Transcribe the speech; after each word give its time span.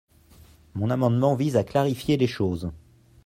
Mon 0.73 0.89
amendement 0.89 1.35
vise 1.35 1.57
à 1.57 1.63
clarifier 1.63 2.17
les 2.17 2.25
choses. 2.25 2.71